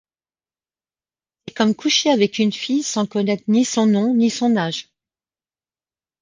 C'est 1.47 1.53
comme 1.53 1.75
coucher 1.75 2.09
avec 2.09 2.39
une 2.39 2.51
fille 2.51 2.81
sans 2.81 3.05
connaitre 3.05 3.43
ni 3.47 3.63
son 3.63 3.85
nom, 3.85 4.15
ni 4.15 4.31
son 4.31 4.57
âge. 4.57 4.89